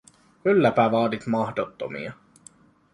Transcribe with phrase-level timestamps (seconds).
[0.43, 2.13] Kylläpä vaadit mahdottomia.